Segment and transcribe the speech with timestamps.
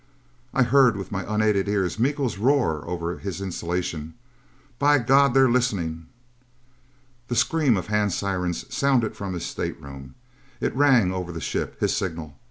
[0.51, 4.15] I heard with my unaided ears Miko's roar over his insulation:
[4.79, 6.07] "By God, they're listening!"
[7.27, 10.15] The scream of hand sirens sounded from his stateroom.
[10.59, 11.79] It rang over the ship.
[11.79, 12.35] His signal!